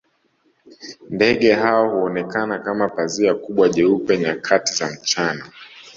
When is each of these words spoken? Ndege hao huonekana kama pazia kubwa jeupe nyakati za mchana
Ndege 1.09 1.53
hao 1.53 1.89
huonekana 1.89 2.59
kama 2.59 2.89
pazia 2.89 3.33
kubwa 3.35 3.69
jeupe 3.69 4.17
nyakati 4.17 4.73
za 4.73 4.89
mchana 4.91 5.45